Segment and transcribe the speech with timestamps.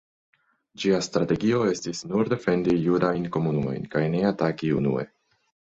[0.83, 5.11] Ĝia strategio estis nur defendi judajn komunumojn kaj ne ataki unue.